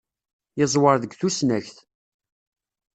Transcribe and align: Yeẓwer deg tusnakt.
Yeẓwer 0.59 0.95
deg 0.99 1.11
tusnakt. 1.19 1.75